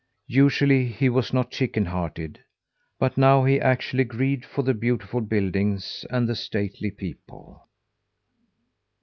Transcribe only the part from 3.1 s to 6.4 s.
now he actually grieved for the beautiful buildings and the